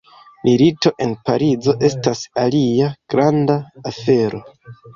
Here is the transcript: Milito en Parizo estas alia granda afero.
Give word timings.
Milito 0.45 0.91
en 1.05 1.13
Parizo 1.29 1.75
estas 1.91 2.25
alia 2.45 2.89
granda 3.17 3.61
afero. 3.95 4.45